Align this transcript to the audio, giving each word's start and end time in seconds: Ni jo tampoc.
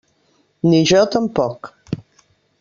Ni 0.71 0.79
jo 0.93 1.03
tampoc. 1.17 1.71